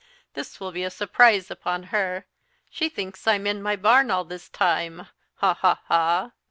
[0.33, 2.25] This will be a surprise upon her.
[2.71, 6.31] She thinks I'm in my barn all this time ha, ha, ha!"